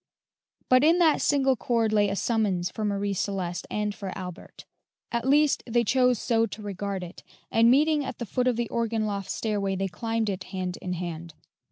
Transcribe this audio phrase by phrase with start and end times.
[0.67, 4.65] But in that single chord lay a summons for Marie Celeste and for Albert;
[5.11, 8.67] at least, they chose so to regard it, and meeting at the foot of the
[8.69, 11.35] organ loft stairway, they climbed it hand in hand.